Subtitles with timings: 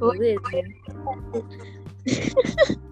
[0.00, 0.40] beleza?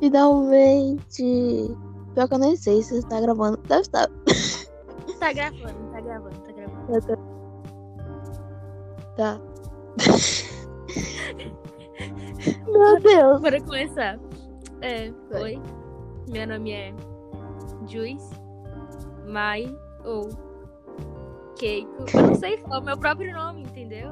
[0.00, 1.76] Finalmente!
[2.14, 3.56] Pior que eu nem sei se você tá gravando.
[3.68, 4.08] Deve estar.
[5.20, 7.06] Tá gravando, tá gravando, tá gravando.
[7.06, 7.38] Tô-
[9.16, 9.40] Tá.
[12.68, 13.40] Meu Deus!
[13.40, 14.18] Bora começar.
[14.80, 15.60] É, oi.
[16.30, 16.94] Meu nome é
[17.88, 18.30] Juice,
[19.26, 20.28] Mai ou
[21.58, 22.04] Keiko.
[22.14, 24.10] Eu não sei falar o meu próprio nome, entendeu?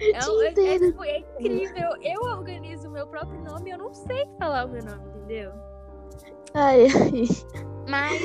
[0.00, 1.90] É, é- é, tipo, é incrível.
[2.02, 5.52] Eu organizo o meu próprio nome e eu não sei falar o meu nome, entendeu?
[6.54, 7.28] Ai, ai.
[7.88, 8.20] Mas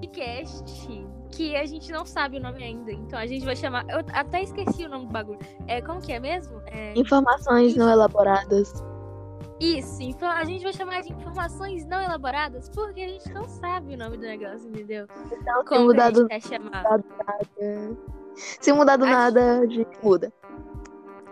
[0.00, 2.92] podcast que a gente não sabe o nome ainda.
[2.92, 3.84] Então a gente vai chamar.
[3.88, 5.38] Eu até esqueci o nome do bagulho.
[5.66, 6.60] É, como que é mesmo?
[6.66, 8.72] É, Informações não elaboradas.
[9.64, 13.94] Isso, então a gente vai chamar de informações não elaboradas porque a gente não sabe
[13.94, 15.06] o nome do negócio, entendeu?
[15.32, 16.84] Então, Como mudar do quer chamar.
[18.36, 20.32] Se mudar do nada, a gente muda.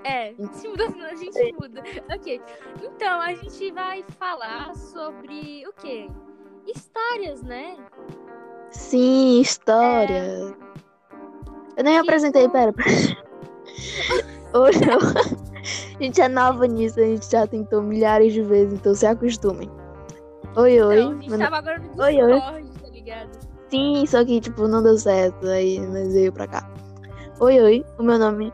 [0.05, 1.83] É, se mudar a gente muda.
[2.15, 2.41] Ok.
[2.83, 6.09] Então, a gente vai falar sobre o quê?
[6.67, 7.77] Histórias, né?
[8.71, 10.57] Sim, história.
[11.77, 12.73] Eu nem Tipo- apresentei, pera.
[14.55, 15.42] Hoje eu...
[15.99, 19.71] A gente é nova nisso, a gente já tentou milhares de vezes, então se acostumem.
[20.57, 20.99] Oi, oi.
[20.99, 22.33] A gente Meu tava agora no Oi, oi.
[22.33, 23.31] Discord, tá ligado?
[23.71, 25.47] Sim, só que, tipo, não deu certo.
[25.47, 26.69] Aí nós veio pra cá.
[27.41, 27.87] Oi, oi.
[27.99, 28.53] O meu nome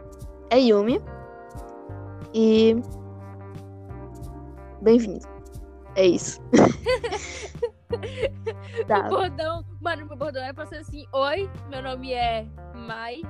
[0.51, 1.01] é Yumi.
[2.34, 2.77] E.
[4.83, 5.27] Bem-vindo.
[5.97, 6.41] É isso.
[7.91, 9.09] O tá.
[9.09, 13.23] bordão, mano, meu bordão era pra ser assim: Oi, meu nome é Mai.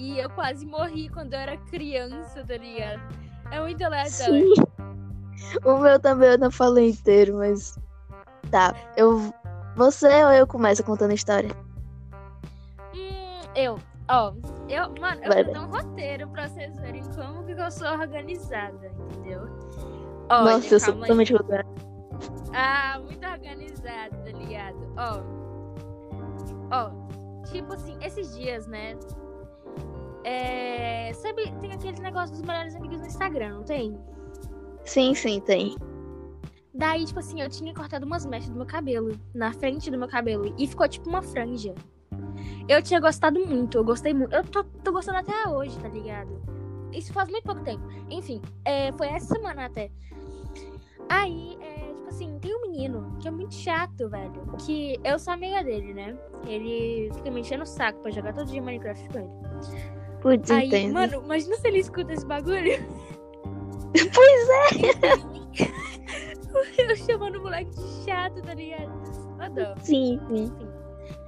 [0.00, 3.02] E eu quase morri quando eu era criança, tá ligado?
[3.50, 4.54] É muito aleatório.
[4.56, 5.58] Sim.
[5.62, 7.78] O meu também eu não falei inteiro, mas.
[8.50, 8.74] Tá.
[8.96, 9.30] Eu.
[9.76, 11.50] Você ou eu começo contando a história?
[12.94, 13.78] Hum, eu,
[14.08, 14.32] ó,
[14.68, 18.88] eu, mano, eu vou dar um roteiro pra vocês verem como que eu sou organizada,
[18.88, 19.42] entendeu?
[20.30, 21.70] Olha, Nossa, eu sou totalmente contrário.
[22.54, 24.94] Ah, muito organizada, tá ligado?
[24.96, 25.22] Ó.
[26.72, 28.96] Ó, tipo assim, esses dias, né?
[30.24, 31.12] É.
[31.14, 33.98] Sabe, tem aquele negócio dos melhores amigos no Instagram, não tem?
[34.84, 35.76] Sim, sim, tem.
[36.72, 40.08] Daí, tipo assim, eu tinha cortado umas mechas do meu cabelo, na frente do meu
[40.08, 41.74] cabelo, e ficou tipo uma franja.
[42.68, 44.32] Eu tinha gostado muito, eu gostei muito.
[44.32, 46.40] Eu tô, tô gostando até hoje, tá ligado?
[46.92, 47.82] Isso faz muito pouco tempo.
[48.08, 49.90] Enfim, é, foi essa semana até.
[51.08, 54.32] Aí, é, tipo assim, tem um menino que é muito chato, velho.
[54.64, 56.16] Que eu sou amiga dele, né?
[56.46, 59.30] Ele fica me enchendo o saco pra jogar todo dia Minecraft com ele.
[60.20, 60.94] Putz, Aí, entendo.
[60.94, 62.72] mano, imagina se ele escuta esse bagulho.
[64.14, 64.48] Pois
[64.78, 65.70] é.
[66.90, 68.90] Eu chamando o moleque de chato, tá ligado?
[69.40, 69.80] Adoro.
[69.80, 70.52] Sim, sim.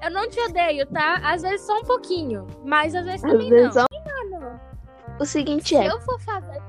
[0.03, 1.17] Eu não te odeio, tá?
[1.25, 2.47] Às vezes só um pouquinho.
[2.65, 3.83] Mas às vezes Às também vezes não.
[3.83, 3.87] só-
[4.31, 4.61] Mano,
[5.21, 5.89] O seguinte se é.
[5.91, 6.61] eu for fazer.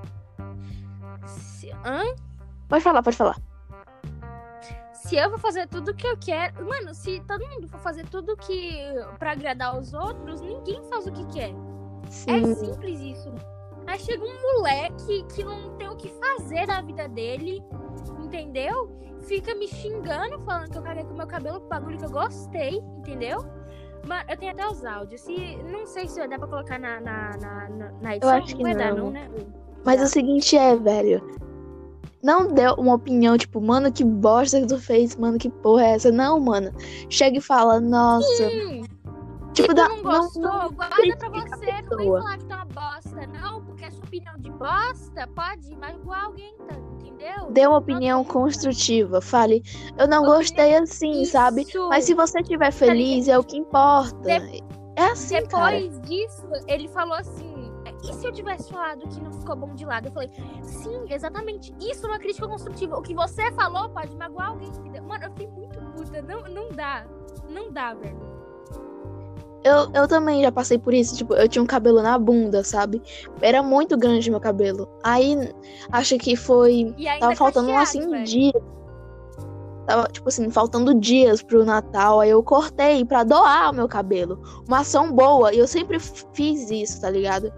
[1.26, 1.72] Se...
[1.86, 2.04] Hã?
[2.68, 3.38] Pode falar, pode falar.
[4.94, 6.66] Se eu for fazer tudo que eu quero.
[6.66, 8.84] Mano, se todo mundo for fazer tudo que.
[9.20, 11.54] pra agradar os outros, ninguém faz o que quer.
[12.28, 12.56] É Sim.
[12.56, 13.34] simples isso.
[13.88, 17.62] Aí chega um moleque que não tem o que fazer na vida dele,
[18.24, 18.90] entendeu?
[19.22, 23.44] Fica me xingando, falando que eu caguei com meu cabelo, bagulho que eu gostei, entendeu?
[24.06, 25.22] Mano, eu tenho até os áudios.
[25.22, 27.70] Se, não sei se dá pra colocar na, na, na,
[28.02, 28.38] na- edição.
[28.38, 29.06] acho que vai dar, não.
[29.06, 29.30] não, né?
[29.86, 31.22] Mas o seguinte é, velho.
[32.22, 35.90] Não deu uma opinião, tipo, mano, que bosta que tu fez, mano, que porra é
[35.92, 36.12] essa?
[36.12, 36.72] Não, mano.
[37.10, 38.50] Chega e fala, nossa.
[38.50, 38.84] Sim,
[39.64, 39.88] Tipo, dá.
[39.90, 40.42] tu não gostou,
[40.72, 41.82] guarda pra critica a você.
[41.82, 43.66] Não vem falar que tá uma bosta, não.
[43.66, 46.76] Porque a sua opinião de bosta pode magoar alguém, tá?
[46.76, 47.52] entendeu?
[47.52, 49.22] Dê uma opinião construtiva.
[49.22, 49.62] Fale,
[49.98, 51.62] eu não gostei assim, sabe?
[51.62, 51.90] Isso.
[51.90, 54.18] Mas se você estiver feliz, é o que importa.
[54.20, 54.64] De-
[54.96, 55.80] É assim, cara.
[55.80, 57.72] Depois disso, ele falou assim:
[58.04, 60.08] e se eu tivesse falado que não ficou bom de lado?
[60.08, 60.30] Eu falei,
[60.62, 61.74] sim, exatamente.
[61.80, 62.98] Isso não é crítica construtiva.
[62.98, 64.70] O que você falou pode magoar alguém.
[65.02, 66.22] Mano, eu fiquei muito puta.
[66.22, 67.06] Não, não dá.
[67.50, 68.33] Não dá, velho.
[69.64, 71.16] Eu, eu também já passei por isso.
[71.16, 73.02] Tipo, eu tinha um cabelo na bunda, sabe?
[73.42, 74.90] Era muito grande meu cabelo.
[75.04, 75.38] Aí,
[75.92, 76.94] acho que foi.
[77.20, 78.24] Tava faltando cacheado, assim velho.
[78.26, 78.64] dias.
[79.88, 82.20] Tava, tipo assim, faltando dias pro Natal.
[82.20, 84.42] Aí eu cortei pra doar o meu cabelo.
[84.68, 85.54] Uma ação boa.
[85.54, 85.98] E eu sempre
[86.34, 87.52] fiz isso, tá ligado?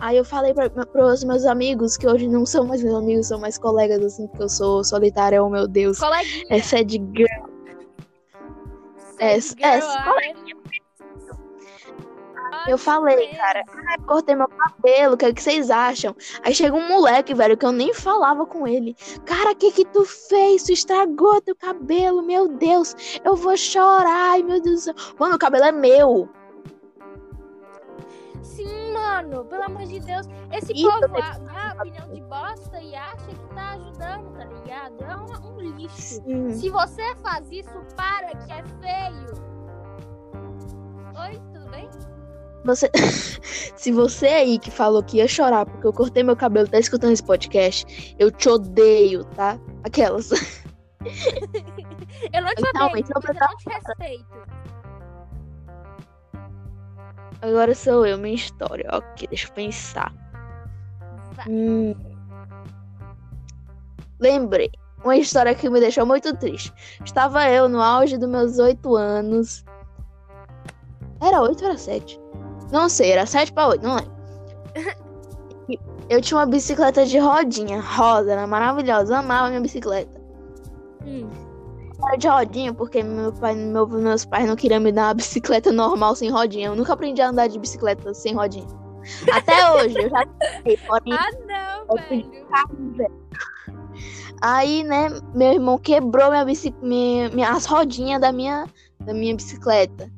[0.00, 3.40] Aí eu falei pra, pros meus amigos, que hoje não são mais meus amigos, são
[3.40, 5.98] mais colegas, assim, porque eu sou solitária, oh meu Deus.
[5.98, 6.46] Coleguinha.
[6.50, 7.26] É sad girl.
[9.18, 10.57] é- Sad é, girl, coleguinha.
[12.68, 16.14] Eu falei, cara, ah, cortei meu cabelo, o que, é que vocês acham?
[16.42, 18.94] Aí chega um moleque, velho, que eu nem falava com ele.
[19.24, 20.64] Cara, o que que tu fez?
[20.64, 22.94] Tu estragou teu cabelo, meu Deus.
[23.24, 24.94] Eu vou chorar, ai meu Deus do céu.
[25.18, 26.28] Mano, o cabelo é meu.
[28.42, 30.26] Sim, mano, pelo amor de Deus.
[30.52, 35.04] Esse Isso povo dá opinião de bosta e acha que tá ajudando, tá ligado?
[35.04, 36.22] É um, um lixo.
[36.22, 36.52] Sim.
[36.52, 39.48] Se você faz isso, para, que é feio.
[41.20, 41.88] Oi, tudo bem?
[42.64, 42.90] Você...
[43.76, 47.12] Se você aí que falou que ia chorar porque eu cortei meu cabelo tá escutando
[47.12, 49.58] esse podcast, eu te odeio, tá?
[49.84, 50.30] Aquelas.
[52.32, 54.26] Eu não te Então, odeio, então mas eu não te respeito.
[57.40, 58.84] Agora sou eu, minha história.
[58.92, 60.12] Ok, deixa eu pensar.
[61.48, 61.94] Hum.
[64.18, 64.70] Lembrei.
[65.04, 66.72] Uma história que me deixou muito triste.
[67.04, 69.64] Estava eu no auge dos meus oito anos.
[71.20, 72.20] Era oito ou era sete?
[72.70, 74.12] Não sei, era sete para oito, não lembro.
[75.68, 75.78] E
[76.10, 80.18] Eu tinha uma bicicleta de rodinha, rosa, era maravilhosa, amava minha bicicleta.
[81.04, 81.28] Hum.
[82.06, 85.70] Era de rodinha porque meu pai, meu- meus pais não queriam me dar uma bicicleta
[85.70, 86.68] normal sem rodinha.
[86.68, 88.66] Eu nunca aprendi a andar de bicicleta sem rodinha.
[89.32, 90.24] Até hoje, eu já
[90.64, 91.96] sei, porém Ah, não,
[92.96, 93.28] velho.
[94.40, 96.44] Aí, né, meu irmão quebrou minha
[96.80, 98.66] minha, minha- as rodinhas da minha,
[99.00, 100.10] da minha bicicleta.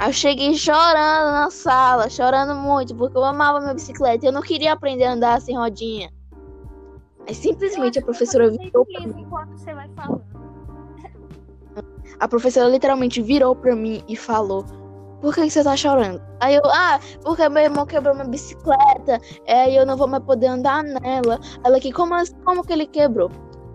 [0.00, 4.24] Aí eu cheguei chorando na sala, chorando muito, porque eu amava minha bicicleta.
[4.24, 6.10] e Eu não queria aprender a andar sem rodinha.
[7.28, 9.26] Aí simplesmente a professora virou pra mim.
[9.54, 10.24] você vai falando.
[12.18, 14.64] A professora literalmente virou pra mim e falou:
[15.20, 16.18] Por que, que você tá chorando?
[16.40, 20.24] Aí eu, ah, porque meu irmão quebrou minha bicicleta, é, e eu não vou mais
[20.24, 21.38] poder andar nela.
[21.62, 23.30] Ela aqui, como, assim- como que ele quebrou?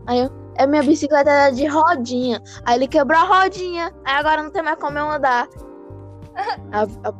[0.08, 2.42] Aí eu, é minha bicicleta era de rodinha.
[2.66, 5.48] Aí ele quebrou a rodinha, aí agora não tem mais como eu andar.
[6.72, 7.14] A- a-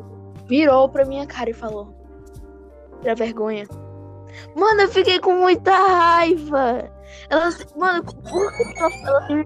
[0.46, 1.94] virou pra minha cara e falou:
[3.02, 3.66] Tira vergonha.
[4.56, 6.92] Mano, eu fiquei com muita raiva.
[7.30, 8.14] Ela, mano, por
[8.58, 9.46] que ela virou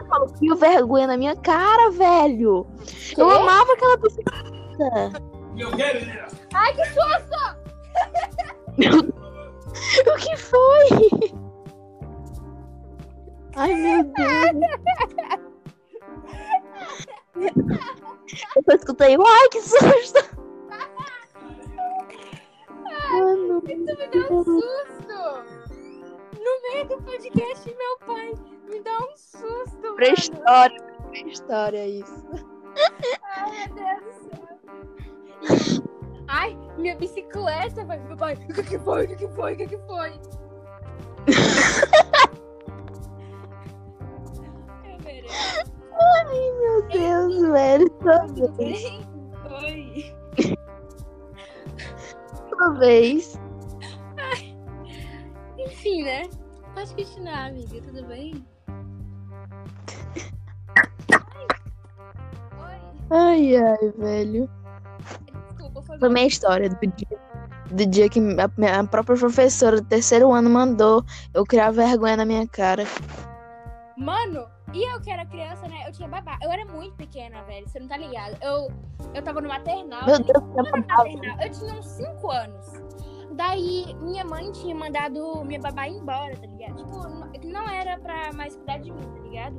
[0.00, 2.66] e falou: Tira vergonha na minha cara, velho.
[3.16, 3.36] Eu Quê?
[3.36, 5.22] amava aquela bicicleta.
[6.54, 7.62] Ai, que susto!
[10.06, 11.32] O que foi?
[13.56, 14.22] Ai, meu Deus.
[18.56, 20.42] Eu só escutei, ai, que susto!
[23.12, 25.20] Mano, Tu me deu um susto!
[26.34, 28.32] No meio do podcast, meu pai
[28.68, 30.14] me dá um susto, pra mano.
[30.14, 32.26] história, pra história isso.
[33.36, 35.82] Ai, meu Deus do céu.
[36.28, 37.98] Ai, minha bicicleta, vai.
[38.00, 39.04] Meu pai, o que que foi?
[39.04, 39.52] O que que foi?
[39.52, 40.10] O que que foi?
[47.52, 49.00] Toda vez, bem?
[49.62, 50.14] Oi.
[52.48, 53.38] toda vez.
[55.58, 56.22] Enfim, né?
[56.74, 57.80] Pode continuar, amiga.
[57.82, 58.44] Tudo bem?
[62.58, 62.80] Oi.
[63.10, 64.48] Ai, ai, velho.
[65.48, 67.18] Desculpa, foi Foi minha história do dia,
[67.70, 72.16] do dia que a, minha- a própria professora do terceiro ano mandou eu criar vergonha
[72.16, 72.84] na minha cara.
[73.98, 75.84] Mano, e eu que era criança, né?
[75.86, 76.38] Eu tinha babá.
[76.42, 77.68] Eu era muito pequena, velho.
[77.68, 78.36] Você não tá ligado?
[78.42, 78.68] Eu,
[79.14, 80.04] eu tava no maternal.
[80.06, 80.24] Meu né?
[80.24, 80.78] Deus, era babá.
[80.96, 82.66] maternal, Eu tinha uns 5 anos.
[83.34, 86.76] Daí, minha mãe tinha mandado minha babá embora, tá ligado?
[86.76, 87.08] Tipo,
[87.48, 89.58] não- era pra mais cuidar de mim, tá ligado?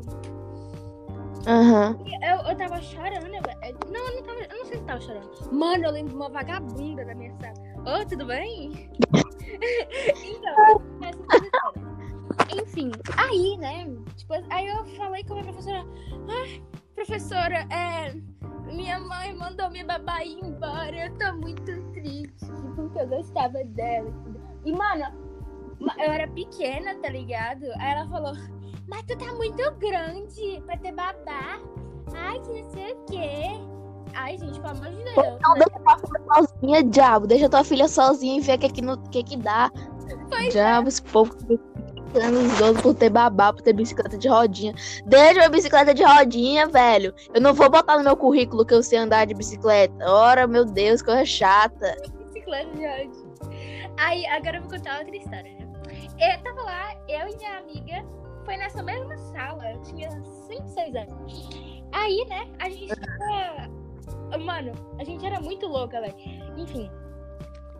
[1.47, 1.97] Aham.
[2.05, 3.77] E Eu, eu tava chorando, velho.
[3.91, 4.39] Não, eu não tava.
[4.41, 5.29] Eu não sei se tava chorando.
[5.51, 7.53] Mano, eu lembro de uma vagabunda da minha sala.
[8.01, 8.89] Ô, tudo bem?
[10.23, 10.81] então,
[12.61, 13.85] Enfim, aí, né?
[14.15, 15.85] Tipo, aí eu falei com a minha professora.
[16.29, 16.63] Ai,
[16.95, 18.13] professora, é.
[18.71, 20.95] Minha mãe mandou minha babá ir embora.
[21.07, 22.45] Eu tô muito triste.
[22.75, 24.11] Porque eu gostava dela.
[24.65, 25.05] E, mano,
[25.79, 27.65] ma- eu era pequena, tá ligado?
[27.79, 28.33] Aí ela falou.
[28.87, 31.59] Mas tu tá muito grande pra ter babá.
[32.15, 33.49] Ai, que não sei o quê.
[34.15, 35.39] Ai, gente, pelo amor de Deus.
[35.41, 37.27] Não deixa tua filha sozinha, diabo.
[37.27, 38.81] Deixa tua filha sozinha e vê o que, é que,
[39.11, 39.71] que, é que dá.
[40.29, 40.49] Pois é.
[40.49, 41.35] diabo, esse povo
[42.13, 44.73] fica anos dois por ter babá, por ter bicicleta de rodinha.
[45.05, 47.13] Deixa minha bicicleta de rodinha, velho.
[47.33, 49.93] Eu não vou botar no meu currículo que eu sei andar de bicicleta.
[50.05, 51.95] Ora, meu Deus, coisa chata.
[52.27, 53.33] bicicleta de ódio.
[53.97, 55.67] Aí, agora eu vou contar outra história, né?
[56.19, 58.05] Eu tava lá, eu e minha amiga,
[58.45, 60.09] foi nessa mesma sala, eu tinha
[60.47, 61.49] 5, 6 anos.
[61.91, 63.83] Aí, né, a gente tava.
[64.37, 66.15] Mano, a gente era muito louca, velho.
[66.57, 66.89] Enfim,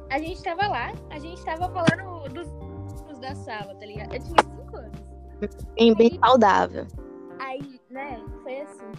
[0.09, 2.47] a gente tava lá, a gente tava falando dos
[3.23, 4.13] da sala, tá ligado?
[4.13, 4.99] Eu tinha 5 anos.
[5.75, 6.85] Bem, bem saudável.
[7.39, 8.91] Aí, né, foi assim.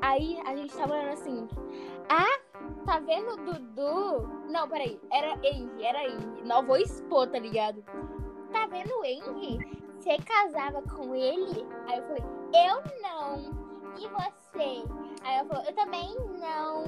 [0.00, 1.48] Aí a gente tava falando assim.
[2.08, 2.40] Ah,
[2.86, 4.28] tá vendo o Dudu?
[4.50, 4.98] Não, peraí.
[5.12, 6.42] Era Henry, era Henry.
[6.44, 7.84] Não vou expor, tá ligado?
[8.52, 9.58] Tá vendo o Henry?
[9.98, 11.66] Você casava com ele?
[11.86, 12.24] Aí eu falei,
[12.54, 13.68] eu não.
[13.98, 14.84] E você?
[15.22, 16.84] Aí ela falou, eu também não.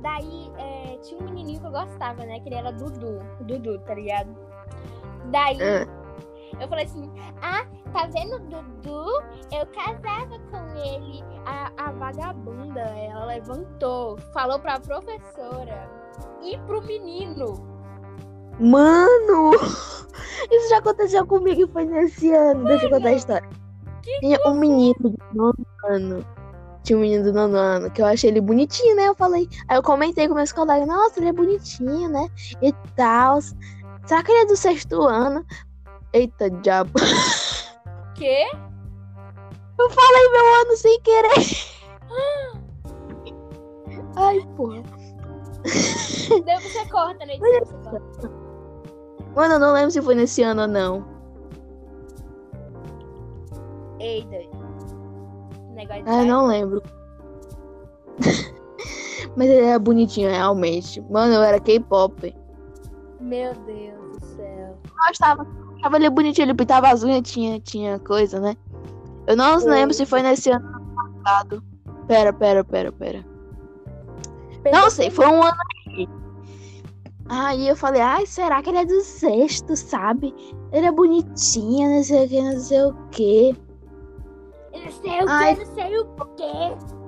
[0.00, 2.40] Daí é, tinha um menininho que eu gostava, né?
[2.40, 3.18] Que ele era Dudu.
[3.42, 4.34] Dudu, tá ligado?
[5.30, 5.86] Daí Ah.
[6.60, 7.10] eu falei assim,
[7.42, 9.22] ah, tá vendo o Dudu?
[9.52, 11.24] Eu casava com ele.
[11.46, 15.88] A, a vagabunda, ela levantou, falou pra professora
[16.42, 17.54] e pro menino.
[18.60, 19.52] Mano!
[20.50, 22.64] Isso já aconteceu comigo e foi nesse ano.
[22.64, 23.48] Deixa eu contar a história.
[24.20, 26.24] Tinha um menino do nono ano.
[26.82, 29.08] Tinha um menino do nono ano que eu achei ele bonitinho, né?
[29.08, 29.48] Eu falei.
[29.68, 32.28] Aí eu comentei com meus colegas, nossa, ele é bonitinho, né?
[32.62, 33.38] E tal.
[34.06, 35.44] Será que ele é do sexto ano?
[36.12, 36.92] Eita, diabo.
[38.14, 38.46] Quê?
[39.78, 41.34] Eu falei meu ano sem querer.
[44.16, 44.82] Ai, porra.
[46.44, 47.34] Daí você corta, né?
[49.34, 51.04] Mano, eu não lembro se foi nesse ano ou não.
[53.98, 54.54] Ei, doido.
[55.74, 56.82] Negócio Ah, eu não lembro.
[59.36, 61.00] Mas ele era bonitinho, realmente.
[61.10, 62.43] Mano, eu era K-pop.
[63.24, 64.78] Meu Deus do céu.
[65.08, 65.46] gostava.
[65.78, 68.54] Achava ele bonitinho, ele pintava as unhas, tinha, tinha coisa, né?
[69.26, 69.70] Eu não Foi.
[69.70, 71.64] lembro se foi nesse ano passado.
[72.06, 73.24] Pera, pera, pera, pera.
[74.70, 75.56] Não sei, foi um ano
[75.88, 76.08] aí.
[77.30, 80.34] Aí eu falei, ai, será que ele é do sexto, sabe?
[80.70, 83.56] Ele é bonitinho, não sei o que, não sei o que.
[84.72, 86.04] Eu não sei o que, não sei o
[86.36, 87.03] quê.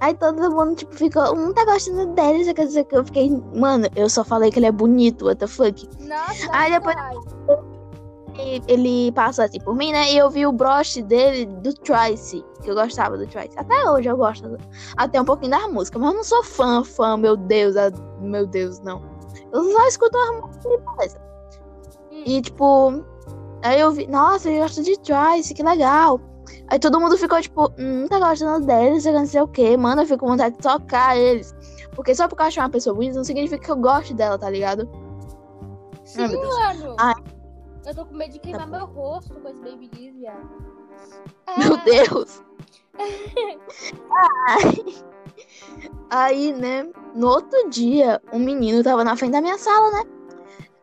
[0.00, 4.08] Aí todo mundo, tipo, ficou, um tá gostando dele, dizer que eu fiquei, mano, eu
[4.08, 5.88] só falei que ele é bonito, what the fuck.
[6.00, 7.14] Nossa, Aí depois- ai.
[8.34, 10.10] E ele passou assim por mim, né?
[10.10, 13.50] E eu vi o broche dele do Trice, que eu gostava do Trice.
[13.56, 14.56] Até hoje eu gosto
[14.96, 17.90] até um pouquinho da música, mas eu não sou fã, fã, meu Deus, ah,
[18.20, 19.02] meu Deus, não.
[19.52, 21.20] Eu só escuto as músicas e beleza.
[22.24, 23.04] E tipo,
[23.62, 26.18] aí eu vi, nossa, ele gosta de Trice, que legal.
[26.72, 30.00] Aí todo mundo ficou tipo, hum, tá gostando dele, você não sei o que, mano,
[30.00, 31.54] eu fico com vontade de tocar eles.
[31.94, 34.48] Porque só porque eu acho uma pessoa bonita não significa que eu gosto dela, tá
[34.48, 34.88] ligado?
[36.02, 36.96] Sim, meu mano.
[36.98, 37.12] Ai.
[37.84, 40.48] Eu tô com medo de queimar Tá meu rosto com esse Babyliss, viado.
[41.58, 42.42] Meu Ah, Deus!
[44.48, 45.04] Ai.
[46.08, 50.04] Aí, né, no outro dia, um menino tava na frente da minha sala, né?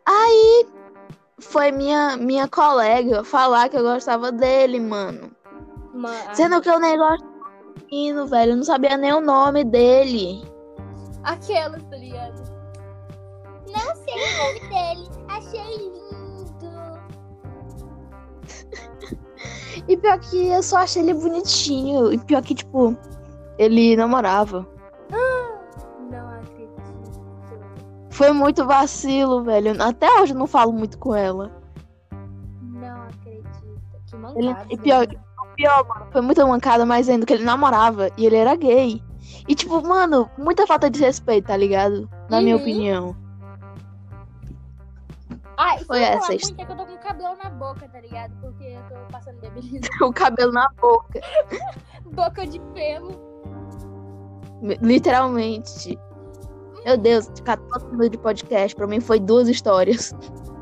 [0.06, 0.68] Aí
[1.40, 5.32] foi minha, minha colega falar que eu gostava dele, mano.
[6.00, 8.52] Mano, Sendo que eu nem gosto do menino, velho.
[8.54, 10.42] Eu não sabia nem o nome dele.
[11.24, 12.42] Aquelas, tá ligado?
[13.68, 15.10] Não sei o nome dele.
[15.28, 16.00] Achei lindo.
[19.88, 22.14] E pior que eu só achei ele bonitinho.
[22.14, 22.96] E pior que, tipo,
[23.58, 24.66] ele namorava.
[26.10, 27.22] Não acredito.
[28.12, 29.82] Foi muito vacilo, velho.
[29.84, 31.52] Até hoje eu não falo muito com ela.
[32.62, 33.50] Não acredito.
[34.08, 34.68] Que Ele, mancada.
[34.70, 35.29] e pior, o
[35.60, 39.04] pior, mano, foi muita mancada, mas ainda que ele namorava e ele era gay.
[39.48, 42.10] E, tipo, mano, muita falta de respeito, tá ligado?
[42.30, 42.62] Na minha Uhum.
[42.62, 43.16] opinião.
[45.58, 48.32] Ah, e Foi essa muito é que eu tô com cabelo na boca, tá ligado?
[48.40, 49.82] Porque eu tô passando Babyliss.
[50.02, 51.20] o cabelo na boca.
[52.14, 53.12] boca de pelo.
[54.82, 56.00] Literalmente.
[56.86, 60.14] Meu Deus, ficar todo mundo de podcast, pra mim foi duas histórias.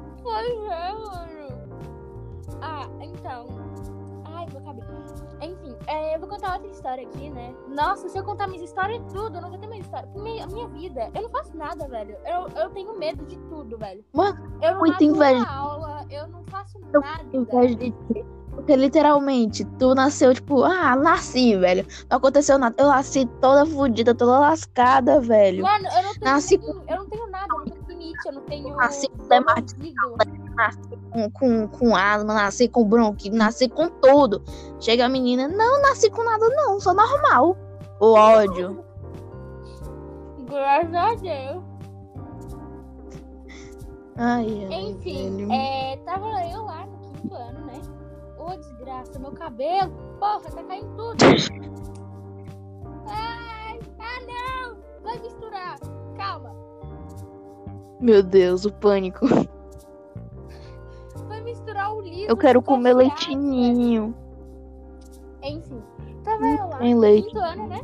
[6.18, 7.54] eu vou contar outra história aqui, né?
[7.68, 10.10] Nossa, se eu contar minhas histórias, tudo, eu não vou ter mais história.
[10.16, 12.18] Minha, minha vida, eu não faço nada, velho.
[12.26, 14.04] Eu, eu tenho medo de tudo, velho.
[14.14, 15.48] Mano, eu não muita faço inveja.
[15.48, 17.24] aula, eu não faço Eu nada.
[17.32, 18.26] Inveja de ti.
[18.50, 21.86] Porque literalmente, tu nasceu, tipo, ah, nasci, velho.
[22.10, 22.76] Não aconteceu nada.
[22.80, 25.62] Eu nasci toda fodida, toda lascada, velho.
[25.62, 27.77] Mano, eu não tenho, Nasci eu não tenho nada, eu não tenho
[28.28, 28.76] eu não tenho.
[28.76, 29.94] Nasci com dermatite.
[30.56, 34.44] Nasci com, com, com asma, nasci com bronquite, nasci com tudo.
[34.80, 37.58] Chega a menina, não, nasci com nada, não, sou normal.
[38.00, 38.84] O ódio.
[40.50, 41.64] Graças a Deus.
[44.20, 45.52] Ai, ai, Enfim, velho.
[45.52, 47.80] é, tava eu lá no quinto ano, né?
[48.40, 51.18] Ô, desgraça, meu cabelo, porra, tá caindo tudo.
[53.10, 54.78] Ai, ah não!
[55.04, 55.78] Vai misturar,
[56.18, 56.67] calma.
[58.00, 59.26] Meu Deus, o pânico.
[61.28, 62.28] Vai misturar o liso.
[62.28, 64.16] Eu quero comer leitinho.
[65.42, 65.82] Enfim,
[66.24, 67.28] tava eu lá tem no leite.
[67.28, 67.82] quinto ano, né?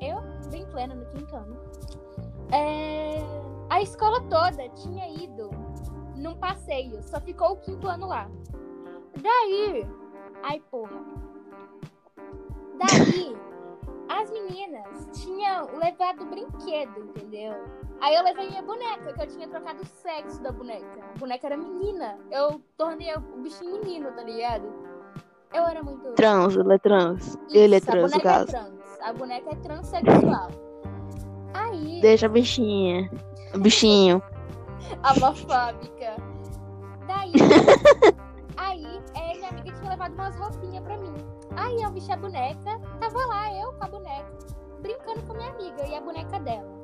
[0.00, 0.20] Eu,
[0.50, 1.56] bem plena no quinto ano.
[2.50, 3.22] É,
[3.70, 5.50] a escola toda tinha ido
[6.16, 8.28] num passeio, só ficou o quinto ano lá.
[9.22, 9.86] Daí,
[10.42, 11.00] ai porra.
[12.78, 13.36] Daí,
[14.20, 17.54] as meninas tinham levado brinquedo, entendeu?
[18.00, 21.04] Aí eu levei minha boneca, que eu tinha trocado o sexo da boneca.
[21.14, 22.18] A boneca era menina.
[22.30, 24.64] Eu tornei o bichinho menino, tá ligado?
[25.54, 26.12] Eu era muito.
[26.12, 27.38] Trans, ele é trans.
[27.50, 29.00] ele é Isso, a trans, no boneca é trans.
[29.00, 30.50] A boneca é transexual.
[31.54, 33.10] Aí, Deixa a bichinha.
[33.54, 34.22] O bichinho.
[35.02, 36.16] a homofóbica.
[37.06, 37.32] Daí,
[38.56, 41.14] aí, é, minha amiga tinha levado umas roupinhas pra mim.
[41.56, 44.32] Aí eu vesti a boneca, tava lá, eu com a boneca,
[44.80, 46.82] brincando com a minha amiga e a boneca dela.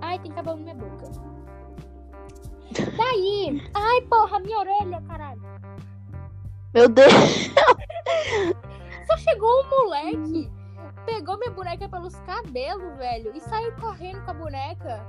[0.00, 1.10] Ai, tem cabelo na minha boca.
[2.96, 5.42] Daí, ai, porra, minha orelha, caralho.
[6.72, 7.12] Meu Deus.
[9.06, 10.50] Só chegou um moleque,
[11.06, 15.06] pegou minha boneca pelos cabelos, velho, e saiu correndo com a boneca.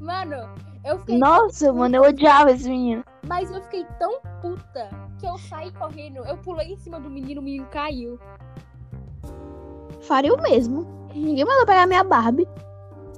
[0.00, 0.48] Mano,
[0.84, 1.18] eu fiquei.
[1.18, 3.04] Nossa, mano, eu odiava esse menino.
[3.28, 6.18] Mas eu fiquei tão puta que eu saí correndo.
[6.24, 8.18] Eu pulei em cima do menino, o menino caiu.
[10.02, 10.86] Faria o mesmo.
[11.14, 12.46] Ninguém mandou pegar minha Barbie.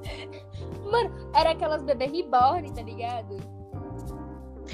[0.91, 3.37] Mano, era aquelas bebê reborn, tá ligado?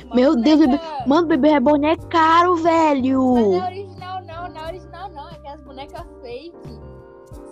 [0.05, 3.35] Uma Meu Deus, boneca- Mano, bebê reborn é caro, velho.
[3.35, 4.49] Mas não é original, não.
[4.49, 5.29] Não é original, não.
[5.31, 6.81] É aquelas bonecas fake.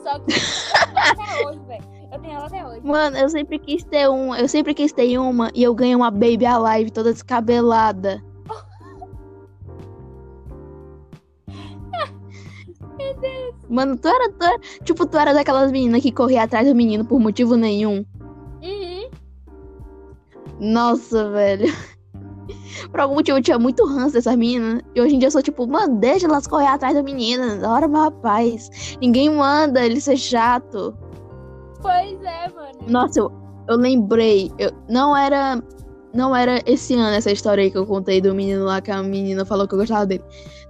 [0.02, 0.34] Só que
[0.96, 1.91] até hoje, velho.
[2.22, 2.80] Tenho ela até hoje.
[2.84, 4.38] Mano, eu sempre quis ter uma.
[4.38, 8.22] Eu sempre quis ter uma e eu ganhei uma Baby Alive toda descabelada.
[13.68, 17.04] Mano, tu era, tu era- Tipo, tu era daquelas meninas que corria atrás do menino
[17.04, 18.04] por motivo nenhum.
[18.62, 19.10] Uhum.
[20.60, 21.66] Nossa, velho.
[22.90, 24.82] Por algum motivo eu tinha muito ranço dessas meninas.
[24.94, 27.56] E hoje em dia eu sou tipo, mano, deixa elas correr atrás da menina.
[27.56, 28.96] Da hora, meu rapaz.
[29.00, 30.94] Ninguém manda ele ser chato.
[31.82, 32.78] Pois é, mano.
[32.88, 33.32] Nossa, eu,
[33.68, 34.50] eu lembrei.
[34.58, 35.60] Eu, não era.
[36.14, 39.02] Não era esse ano essa história aí que eu contei do menino lá que a
[39.02, 40.22] menina falou que eu gostava dele.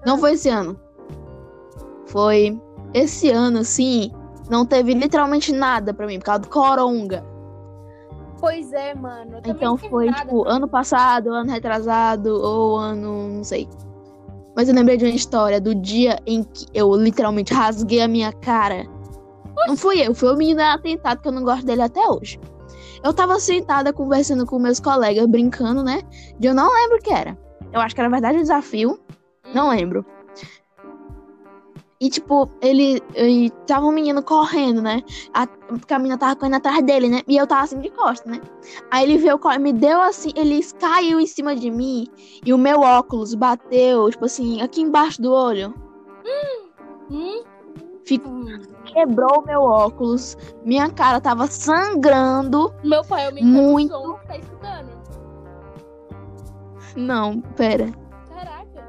[0.06, 0.78] Não foi esse ano.
[2.06, 2.60] Foi
[2.94, 4.10] esse ano, assim.
[4.48, 7.24] Não teve literalmente nada pra mim, por causa do Coronga.
[8.38, 9.38] Pois é, mano.
[9.44, 13.28] Então foi, nada tipo, ano passado, ano retrasado, ou ano.
[13.28, 13.68] não sei.
[14.54, 18.32] Mas eu lembrei de uma história do dia em que eu literalmente rasguei a minha
[18.32, 18.86] cara.
[19.66, 22.38] Não fui eu, foi o menino atentado, que eu não gosto dele até hoje.
[23.02, 26.02] Eu tava sentada conversando com meus colegas, brincando, né?
[26.38, 27.36] De eu não lembro o que era.
[27.72, 28.98] Eu acho que era verdade o desafio.
[29.52, 30.04] Não lembro.
[32.00, 33.00] E, tipo, ele.
[33.16, 35.02] E tava um menino correndo, né?
[35.32, 37.22] A, porque a menina tava correndo atrás dele, né?
[37.28, 38.40] E eu tava assim de costas, né?
[38.90, 42.08] Aí ele veio, me deu assim, ele caiu em cima de mim
[42.44, 45.72] e o meu óculos bateu, tipo assim, aqui embaixo do olho.
[47.08, 47.44] Hum?
[48.04, 48.60] Ficou, Hum.
[48.84, 52.72] quebrou meu óculos, minha cara tava sangrando.
[52.82, 53.94] Meu pai aumentando Muito.
[53.94, 54.88] o som tá escutando.
[56.96, 57.90] Não, pera.
[58.28, 58.84] Caraca.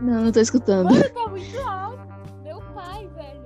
[0.00, 0.90] Não, não tô escutando.
[0.92, 2.00] Mano, tá muito alto.
[2.42, 3.44] Meu pai, velho.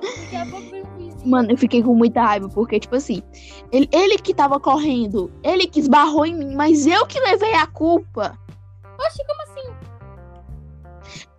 [0.00, 0.88] Daqui a pouco vem.
[1.24, 3.22] Mano, eu fiquei com muita raiva, porque, tipo assim,
[3.70, 7.66] ele, ele que tava correndo, ele que esbarrou em mim, mas eu que levei a
[7.66, 8.38] culpa.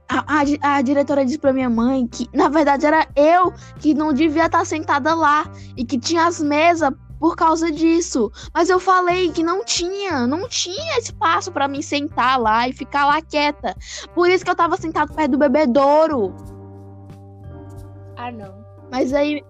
[0.10, 4.12] A, a, a diretora disse pra minha mãe que, na verdade, era eu que não
[4.12, 5.46] devia estar sentada lá
[5.78, 8.32] e que tinha as mesas por causa disso.
[8.54, 13.06] Mas eu falei que não tinha, não tinha espaço pra mim sentar lá e ficar
[13.06, 13.76] lá quieta.
[14.16, 16.34] Por isso que eu tava sentado perto do bebedouro.
[18.16, 18.66] Ah, não.
[18.92, 19.44] Mas aí,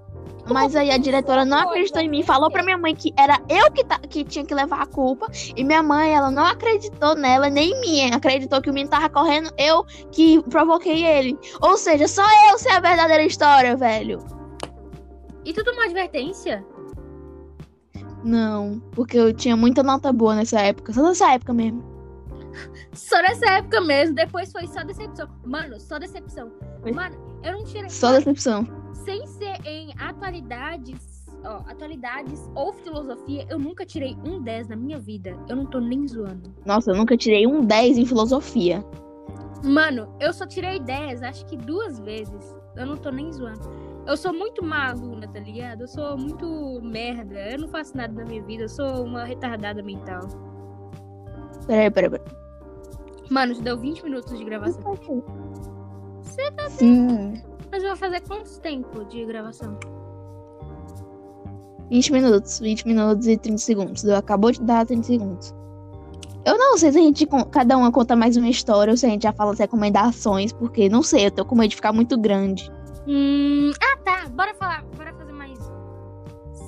[0.52, 3.72] mas aí a diretora não acreditou em mim, falou pra minha mãe que era eu
[3.72, 5.28] que, ta- que tinha que levar a culpa.
[5.56, 8.12] E minha mãe, ela não acreditou nela, nem em mim.
[8.14, 11.38] Acreditou que o menino tava correndo, eu que provoquei ele.
[11.62, 14.24] Ou seja, só eu sei a verdadeira história, velho.
[15.46, 16.64] E tu tomou advertência?
[18.24, 20.92] Não, porque eu tinha muita nota boa nessa época.
[20.94, 21.84] Só nessa época mesmo.
[22.94, 24.16] Só nessa época mesmo.
[24.16, 25.28] Depois foi só decepção.
[25.46, 26.52] Mano, só decepção.
[26.94, 27.90] Mano, eu não tirei.
[27.90, 28.66] Só decepção.
[28.94, 35.00] Sem ser em atualidades, ó, atualidades ou filosofia, eu nunca tirei um 10 na minha
[35.00, 35.38] vida.
[35.48, 36.54] Eu não tô nem zoando.
[36.66, 38.84] Nossa, eu nunca tirei um 10 em filosofia.
[39.64, 42.58] Mano, eu só tirei 10, acho que duas vezes.
[42.76, 43.70] Eu não tô nem zoando.
[44.08, 45.82] Eu sou muito má aluna, tá ligado?
[45.82, 47.36] Eu sou muito merda.
[47.52, 48.64] Eu não faço nada na minha vida.
[48.64, 50.22] Eu sou uma retardada mental.
[51.70, 52.26] Peraí, peraí, peraí.
[53.30, 54.98] Mano, já deu 20 minutos de gravação.
[56.24, 57.44] Você tá Sim.
[57.72, 59.78] Mas eu vou fazer quanto tempo de gravação?
[61.92, 64.04] 20 minutos, 20 minutos e 30 segundos.
[64.04, 65.54] Eu acabou de dar 30 segundos.
[66.44, 69.10] Eu não sei se a gente, cada uma conta mais uma história ou se a
[69.10, 72.18] gente já fala as recomendações, porque não sei, eu tô com medo de ficar muito
[72.18, 72.72] grande.
[73.08, 74.28] Hum, ah, tá.
[74.30, 74.84] Bora falar.
[74.98, 75.60] Bora fazer mais.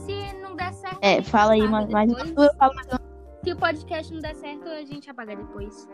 [0.05, 0.99] Se não der certo.
[1.01, 2.19] É, fala aí mais, mais uma.
[2.21, 3.10] Eu falo mais uma.
[3.43, 5.87] Se o podcast não der certo, a gente apaga depois.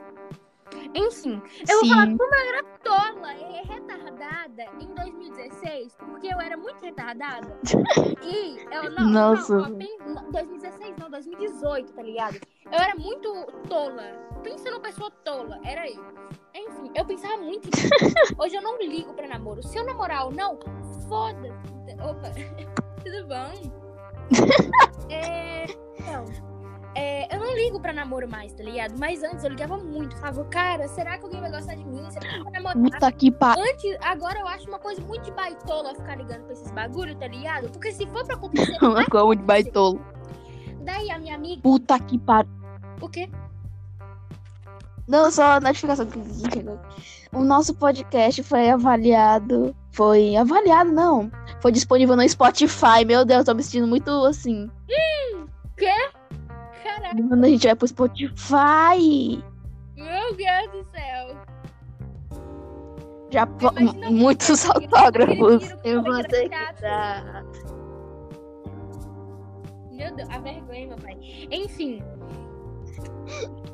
[0.94, 1.90] Enfim, eu vou Sim.
[1.90, 7.58] falar como eu era tola e retardada em 2016, porque eu era muito retardada.
[8.24, 9.10] E eu não.
[9.10, 9.56] Nossa.
[9.56, 12.36] Não, não, 2016 não, 2018, tá ligado?
[12.66, 14.04] Eu era muito tola.
[14.44, 16.04] Pensa numa pessoa tola, era eu.
[16.54, 17.70] assim, eu pensava muito.
[18.38, 19.64] Hoje eu não ligo pra namoro.
[19.64, 20.60] Se eu namorar ou não,
[21.08, 21.94] foda-se.
[22.02, 22.30] Opa,
[23.02, 23.78] tudo bom?
[25.10, 25.66] é,
[25.98, 26.26] então,
[26.98, 28.96] é, eu não ligo pra namoro mais, tá ligado?
[28.98, 30.16] Mas antes eu ligava muito.
[30.18, 32.10] Falava, cara, será que alguém vai gostar de mim?
[32.10, 32.82] Será que eu vou namorar?
[32.82, 33.64] Puta que pariu.
[33.64, 37.28] Antes, agora eu acho uma coisa muito de baitola ficar ligando pra esses bagulho, tá
[37.28, 37.70] ligado?
[37.70, 38.78] Porque se for pra acontecer.
[38.82, 40.02] vai Como de baitolo.
[40.84, 41.62] Daí a minha amiga.
[41.62, 42.50] Puta que pariu.
[43.00, 43.30] O quê?
[45.08, 46.20] Não, só a notificação que
[46.52, 46.80] chegou.
[47.32, 49.76] O nosso podcast foi avaliado.
[49.92, 51.32] Foi avaliado, não.
[51.62, 53.06] Foi disponível no Spotify.
[53.06, 54.70] Meu Deus, tô me sentindo muito assim.
[57.10, 59.44] Caraca, Quando a gente vai pro Spotify.
[59.96, 61.38] meu Deus do céu.
[63.30, 63.74] Já po-
[64.12, 65.76] muitos é que- autógrafos.
[65.84, 67.44] Eu vou é que ter que dar.
[69.92, 71.18] Meu Deus, a vergonha, meu pai.
[71.52, 72.02] Enfim.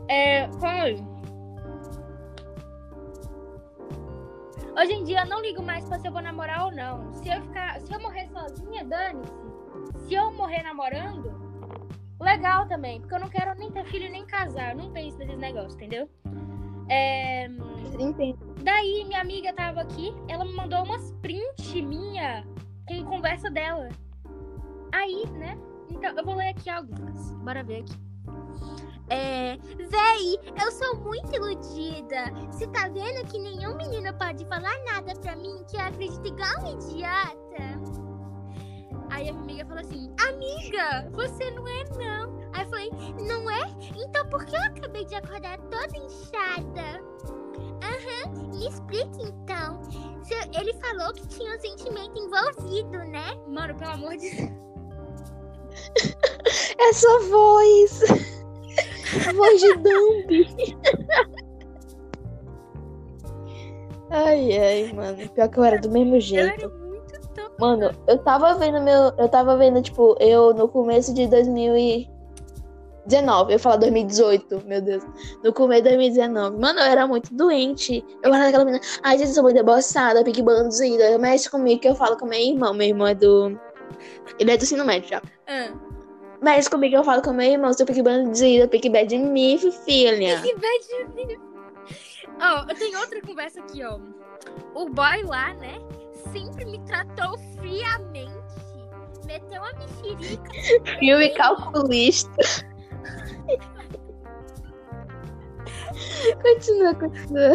[0.07, 0.49] É.
[0.53, 1.03] Foi.
[4.75, 7.13] Hoje em dia eu não ligo mais pra se eu vou namorar ou não.
[7.13, 7.79] Se eu ficar.
[7.81, 9.31] Se eu morrer sozinha, dane-se.
[10.07, 11.42] Se eu morrer namorando,
[12.23, 12.99] legal também.
[12.99, 14.75] Porque eu não quero nem ter filho nem casar.
[14.75, 16.09] Não penso nesses negócios, entendeu?
[16.89, 17.45] É.
[17.99, 18.55] Entendo.
[18.63, 22.43] Daí, minha amiga tava aqui, ela me mandou umas print minha
[22.87, 23.89] com conversa dela.
[24.91, 25.57] Aí, né?
[25.89, 27.31] Então, eu vou ler aqui algumas.
[27.35, 27.93] Bora ver aqui.
[29.09, 29.57] É.
[29.57, 32.31] Véi, eu sou muito iludida.
[32.51, 36.59] Você tá vendo que nenhum menino pode falar nada pra mim que eu acredito igual
[36.59, 37.43] uma idiota?
[39.09, 41.62] Aí a minha amiga falou assim: Amiga, você não.
[44.13, 47.03] Então por que eu acabei de acordar toda inchada?
[47.81, 49.81] Aham, me explica então.
[50.55, 53.35] Ele falou que tinha um sentimento envolvido, né?
[53.47, 54.51] Mano, pelo amor de Deus.
[56.77, 58.01] Essa voz.
[59.35, 60.77] voz de Dumbi.
[64.11, 65.27] ai, ai, mano.
[65.29, 66.71] Pior que eu era do mesmo jeito.
[67.59, 69.11] Mano, eu tava vendo meu.
[69.17, 71.25] Eu tava vendo, tipo, eu no começo de
[73.05, 73.53] 2019.
[73.53, 75.03] Eu falar 2018, meu Deus.
[75.43, 76.57] No começo de 2019.
[76.57, 78.03] Mano, eu era muito doente.
[78.23, 78.83] Eu era aquela menina.
[79.03, 81.17] Ai, gente, eu sou muito deboçada, pique bandida.
[81.17, 82.73] Mexe comigo que eu falo com meu irmão.
[82.73, 83.59] Meu irmão é do.
[84.39, 85.21] Ele é do ensino médio já.
[85.47, 85.73] Ah,
[86.41, 87.73] Mexe comigo que eu falo com meu irmão.
[87.73, 90.41] Seu pique bandida, pique bad de mim, filha.
[90.41, 91.39] que bad de
[92.41, 93.99] Ó, eu tenho outra conversa aqui, ó.
[94.73, 95.79] O boy lá, né?
[96.31, 98.33] Sempre me tratou friamente.
[99.25, 100.51] Meteu uma mexerica.
[100.99, 102.72] Filme calculista.
[106.41, 107.53] Continua, continua.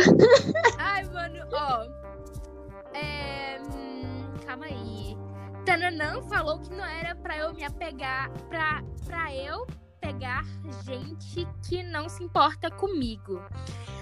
[0.79, 1.87] Ai, mano, ó.
[2.95, 3.61] É.
[3.61, 5.17] hum, calma aí.
[5.65, 8.31] Tananã falou que não era pra eu me apegar.
[8.49, 9.67] Pra, pra eu
[10.01, 10.45] pegar
[10.85, 13.43] gente que não se importa comigo.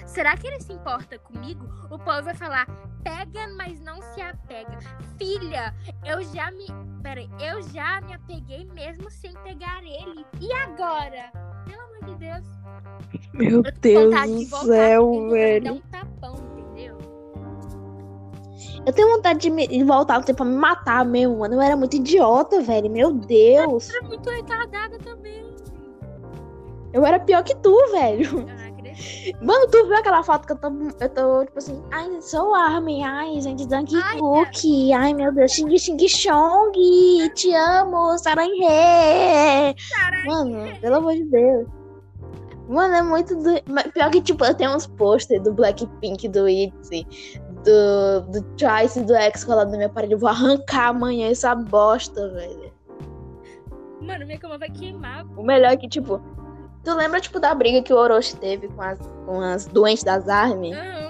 [0.07, 1.67] Será que ele se importa comigo?
[1.91, 2.67] O povo vai falar,
[3.03, 4.79] pega, mas não se apega.
[5.19, 6.67] Filha, eu já me.
[7.03, 10.25] Peraí, eu já me apeguei mesmo sem pegar ele.
[10.41, 11.31] E agora?
[12.07, 12.45] De Deus.
[13.33, 15.75] Meu Eu Deus do voltar céu, velho.
[15.75, 16.97] um tapão, entendeu?
[18.87, 21.55] Eu tenho vontade de, me, de voltar no tempo pra me matar mesmo, mano.
[21.55, 22.91] Eu era muito idiota, velho.
[22.91, 23.91] Meu Deus.
[23.91, 25.45] Era muito retardada também.
[26.93, 28.47] Eu era pior que tu, velho.
[28.49, 28.67] Eu.
[29.43, 33.03] Mano, tu viu aquela foto que eu tô, eu tô tipo assim, ai, sou Armin,
[33.05, 36.73] ai, gente, Donkey Ai, Cookie, ai, meu Deus, Xing Xing Chong,
[37.35, 39.75] te amo, Saranhe.
[40.25, 41.67] Mano, pelo amor de Deus.
[42.69, 43.63] Mano, é muito do...
[43.93, 47.07] Pior que, tipo, eu tenho uns posters do Blackpink, do ITZY,
[47.65, 50.15] do, do Twice e do X colado na minha parede.
[50.15, 52.73] Eu vou arrancar amanhã essa bosta, velho.
[54.01, 55.25] Mano, minha cama vai queimar.
[55.37, 56.21] O melhor é que, tipo,
[56.83, 60.29] tu lembra, tipo, da briga que o Orochi teve com as, com as doentes das
[60.29, 60.73] Armin?
[60.73, 61.07] Não.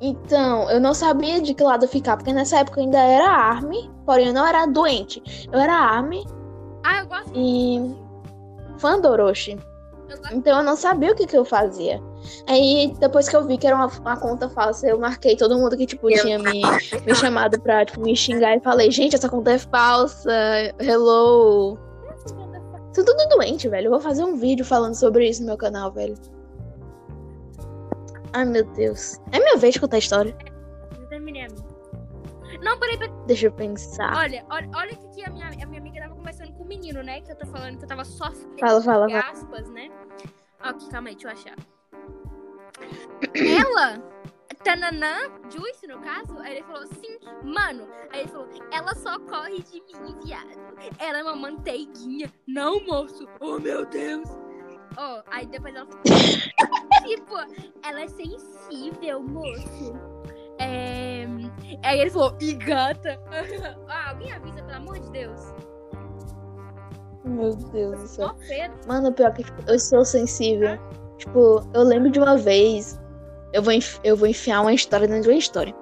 [0.00, 3.90] Então, eu não sabia de que lado ficar, porque nessa época eu ainda era Armin,
[4.04, 5.48] porém eu não era doente.
[5.50, 6.26] Eu era Armin
[6.84, 8.03] Ah, eu gosto e
[8.84, 9.58] fã do Orochi.
[10.30, 12.02] Então eu não sabia o que, que eu fazia.
[12.46, 15.74] Aí, depois que eu vi que era uma, uma conta falsa, eu marquei todo mundo
[15.74, 16.60] que, tipo, tinha me,
[17.06, 20.30] me chamado pra, tipo, me xingar e falei, gente, essa conta é falsa,
[20.78, 21.78] hello.
[22.92, 23.86] São tudo doente, velho.
[23.86, 26.14] Eu vou fazer um vídeo falando sobre isso no meu canal, velho.
[28.34, 29.18] Ai, meu Deus.
[29.32, 30.36] É minha vez de contar a história.
[31.00, 31.74] Eu terminei a minha.
[32.62, 33.14] Não, peraí, peraí.
[33.26, 34.14] Deixa eu pensar.
[34.16, 35.80] Olha, olha, olha que aqui a minha, a minha
[36.64, 37.20] o menino, né?
[37.20, 38.58] Que eu tô falando que eu tava sofrendo.
[38.58, 39.30] Fala, fala, fala.
[39.30, 39.90] aspas, né?
[40.60, 41.56] Aqui, calma aí, deixa eu achar.
[43.34, 44.02] Ela,
[44.64, 47.86] Tananã, Juice, no caso, aí ele falou sim, mano.
[48.10, 50.48] Aí ele falou, ela só corre de mim, viado.
[50.98, 52.32] Ela é uma manteiguinha.
[52.48, 53.28] Não, moço.
[53.40, 54.28] Oh, meu Deus.
[54.96, 56.02] Ó, aí depois ela falou,
[57.04, 57.34] tipo,
[57.82, 59.92] ela é sensível, moço.
[60.58, 61.26] É...
[61.82, 63.20] Aí ele falou, e gata?
[63.88, 65.40] ah, alguém avisa, pelo amor de Deus.
[67.24, 68.34] Meu Deus do céu.
[68.46, 68.76] Pedro.
[68.86, 70.78] Mano, pior que tipo, eu sou sensível.
[71.18, 73.00] Tipo, eu lembro de uma vez.
[73.52, 75.74] Eu vou, eu vou enfiar uma história dentro de uma história.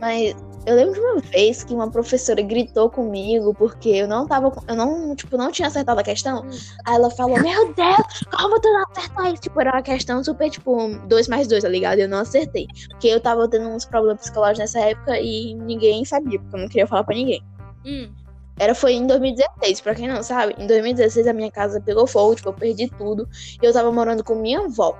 [0.00, 0.34] Mas
[0.66, 4.52] eu lembro de uma vez que uma professora gritou comigo porque eu não tava.
[4.68, 6.42] Eu não, tipo, não tinha acertado a questão.
[6.42, 6.50] Hum.
[6.86, 9.42] Aí ela falou: Meu Deus, como tu não acertou isso?
[9.42, 11.98] Tipo, era uma questão super, tipo, 2 mais 2, tá ligado?
[11.98, 12.66] E eu não acertei.
[12.90, 16.68] Porque eu tava tendo uns problemas psicológicos nessa época e ninguém sabia, porque eu não
[16.68, 17.42] queria falar pra ninguém.
[17.86, 18.12] Hum.
[18.60, 20.54] Era, foi em 2016, pra quem não sabe.
[20.58, 23.26] Em 2016 a minha casa pegou fogo, tipo, eu perdi tudo.
[23.60, 24.98] E eu tava morando com minha avó.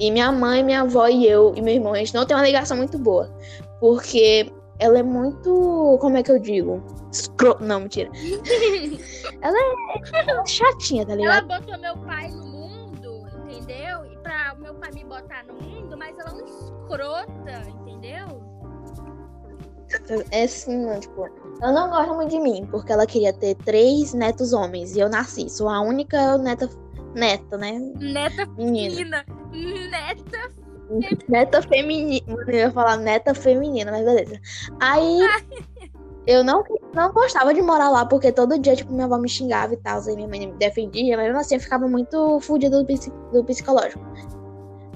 [0.00, 2.42] E minha mãe, minha avó e eu e meu irmão, a gente não tem uma
[2.42, 3.30] ligação muito boa.
[3.80, 5.98] Porque ela é muito.
[6.00, 6.82] Como é que eu digo?
[7.12, 7.58] Escro...
[7.60, 8.10] Não, mentira.
[9.42, 9.58] ela
[10.40, 11.48] é chatinha, tá Ela ligado?
[11.48, 14.06] botou meu pai no mundo, entendeu?
[14.10, 18.42] E pra meu pai me botar no mundo, mas ela é uma escrota, entendeu?
[20.30, 21.45] É assim, mano, tipo.
[21.60, 24.94] Ela não gosta muito de mim, porque ela queria ter três netos homens.
[24.94, 25.48] E eu nasci.
[25.48, 26.68] Sou a única neta.
[27.14, 27.78] Neta, né?
[27.96, 29.24] Neta Menina.
[29.52, 30.66] Neta.
[31.28, 32.36] Neta feminina.
[32.46, 34.40] Eu ia falar neta feminina, mas beleza.
[34.80, 35.20] Aí
[36.26, 36.62] eu não,
[36.94, 40.00] não gostava de morar lá, porque todo dia, tipo, minha avó me xingava e tal.
[40.00, 42.86] Aí minha mãe me defendia, mas mesmo assim eu ficava muito fudida do,
[43.32, 44.04] do psicológico.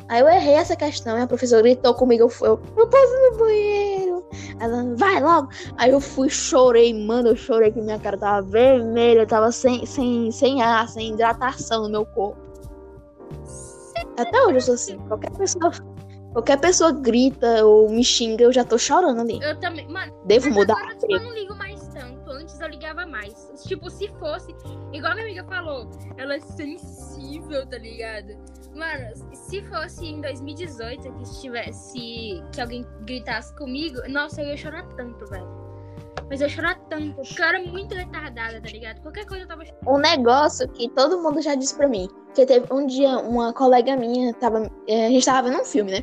[0.08, 2.24] Aí eu errei essa questão e a professora gritou comigo.
[2.24, 4.19] Eu, eu, eu posso ir no banheiro.
[4.60, 5.48] Ela, vai logo.
[5.76, 7.28] Aí eu fui, chorei, mano.
[7.28, 11.90] Eu chorei que minha cara tava vermelha, tava sem, sem, sem ar, sem hidratação no
[11.90, 12.38] meu corpo.
[14.18, 14.98] Até hoje eu sou assim.
[15.08, 15.72] Qualquer pessoa,
[16.32, 19.38] qualquer pessoa grita ou me xinga, eu já tô chorando ali.
[19.42, 19.88] Eu também.
[19.88, 20.74] Mano, Devo mudar.
[20.74, 22.30] agora tipo, eu não ligo mais tanto.
[22.30, 23.50] Antes eu ligava mais.
[23.66, 24.54] Tipo, se fosse.
[24.92, 28.36] Igual a minha amiga falou, ela é sensível, tá ligado?
[28.74, 32.42] Mano, se fosse em 2018 que estivesse.
[32.52, 35.60] Que alguém gritasse comigo, nossa, eu ia chorar tanto, velho.
[36.28, 39.00] Mas eu ia chorar tanto, porque eu era muito retardada, tá ligado?
[39.02, 39.88] Qualquer coisa eu tava chorando.
[39.88, 42.08] Um negócio que todo mundo já disse pra mim.
[42.34, 44.70] Que teve um dia, uma colega minha tava.
[44.86, 46.00] eh, A gente tava vendo um filme, né?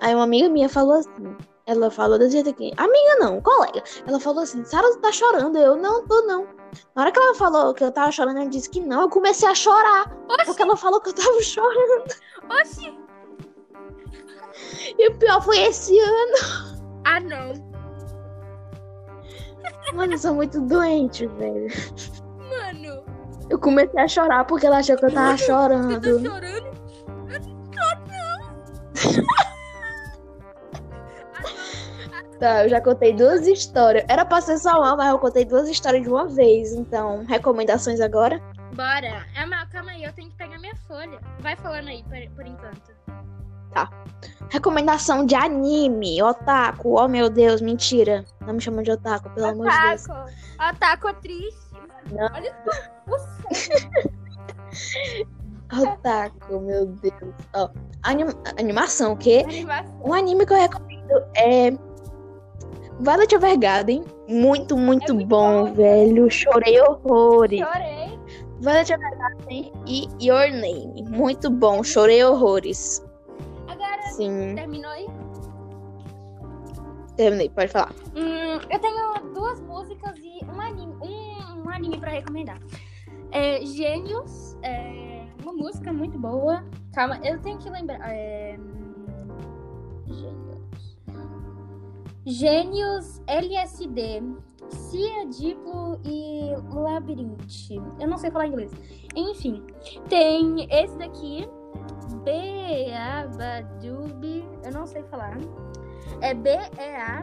[0.00, 1.34] Aí uma amiga minha falou assim.
[1.66, 2.72] Ela falou desse jeito aqui.
[2.76, 3.82] Amiga não, colega.
[4.06, 5.56] Ela falou assim, Sara, tu tá chorando?
[5.56, 6.46] Eu não tô, não.
[6.94, 9.02] Na hora que ela falou que eu tava chorando, ela disse que não.
[9.02, 10.08] Eu comecei a chorar.
[10.26, 12.04] Porque Oxi, ela falou que eu tava chorando.
[12.60, 12.98] oxi.
[14.98, 16.82] E o pior foi esse ano.
[17.04, 17.52] Ah, não.
[19.94, 21.66] Mano, eu sou muito doente, velho.
[22.48, 23.04] Mano,
[23.50, 26.04] Eu comecei a chorar porque ela achou que eu tava você tá chorando.
[26.04, 26.66] chorando?
[27.30, 29.42] Eu não tô, não.
[32.42, 34.04] Tá, eu já contei duas histórias.
[34.08, 36.72] Era pra ser só uma, mas eu contei duas histórias de uma vez.
[36.72, 38.42] Então, recomendações agora?
[38.74, 39.24] Bora.
[39.36, 41.20] É, mas calma aí, eu tenho que pegar minha folha.
[41.38, 42.90] Vai falando aí, por, por enquanto.
[44.50, 46.98] Recomendação de anime, otaku.
[47.00, 48.24] Oh, meu Deus, mentira.
[48.44, 50.04] Não me chama de otaku, pelo amor de Deus.
[50.08, 50.30] Otaku.
[50.68, 51.70] Otaku triste.
[52.10, 52.24] Não.
[52.24, 52.52] Olha
[53.06, 53.12] o.
[55.92, 57.34] Otaku, meu Deus.
[57.54, 57.70] Ó,
[58.02, 59.44] anim- animação, o quê?
[59.46, 60.02] Animação.
[60.04, 61.70] Um anime que eu recomendo é
[63.02, 64.04] Violet Evergarden.
[64.28, 65.74] Muito, muito, É muito bom, bom.
[65.74, 66.30] velho.
[66.30, 67.60] Chorei horrores.
[67.60, 68.18] Chorei.
[68.60, 71.02] Violet Evergarden e Your Name.
[71.08, 73.04] Muito bom, chorei horrores.
[73.68, 75.06] Agora, Sim, terminou aí?
[77.16, 77.92] terminei, pode falar.
[78.16, 82.58] Hum, eu tenho duas músicas e um anime, um, um anime pra recomendar.
[83.32, 86.64] É, Gênios, é uma música muito boa.
[86.94, 87.98] Calma, eu tenho que lembrar.
[88.10, 88.56] É,
[90.06, 90.41] Gênios.
[92.24, 94.22] Gênios LSD.
[94.68, 97.74] Cia, Diplo e Labirinte.
[97.98, 98.70] Eu não sei falar inglês.
[99.16, 99.64] Enfim,
[100.08, 101.48] tem esse daqui.
[102.24, 104.22] Beabadub.
[104.64, 105.36] Eu não sei falar.
[106.20, 107.22] É B-E-A-B-A-D-O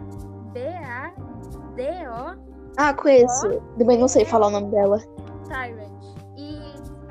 [2.78, 3.62] Ah, conheço.
[3.78, 5.00] Também não sei falar o nome dela.
[5.48, 5.90] Tyrant.
[6.38, 6.60] E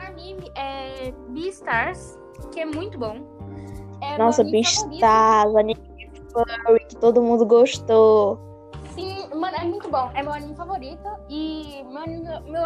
[0.07, 2.18] anime é Beastars,
[2.53, 3.16] que é muito bom.
[4.03, 4.44] É Nossa.
[4.44, 5.81] Beastars, anime
[7.01, 8.39] todo mundo gostou.
[8.95, 10.11] Sim, mano, é muito bom.
[10.15, 11.09] É meu anime favorito.
[11.29, 12.63] E meu, meu, meu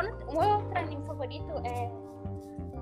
[0.53, 1.91] outro anime favorito é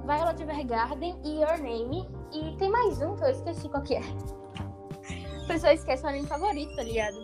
[0.07, 2.09] Violet Evergarden e Your Name.
[2.33, 4.01] E tem mais um que eu esqueci qual que é.
[5.45, 7.17] A pessoa esquece o anime favorito, tá ligado?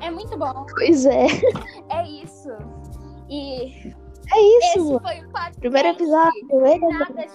[0.00, 0.66] É muito bom.
[0.74, 1.26] Pois é.
[1.90, 2.48] É isso.
[3.28, 3.92] E
[4.32, 4.66] É isso.
[4.66, 5.58] esse foi o podcast.
[5.60, 6.64] Primeiro episódio.
[6.64, 7.26] esse- Nada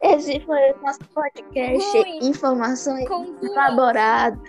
[0.00, 1.98] Esse foi o nosso podcast.
[1.98, 2.18] Ruim.
[2.22, 3.06] Informações
[3.42, 4.40] elaboradas.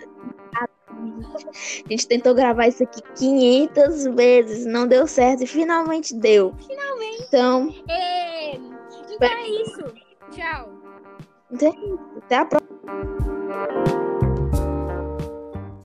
[1.86, 6.54] A gente tentou gravar isso aqui 500 vezes, não deu certo e finalmente deu.
[6.66, 7.24] Finalmente.
[7.28, 9.94] Então, É, Então é isso.
[10.30, 10.70] Tchau.
[12.16, 14.11] até a próxima.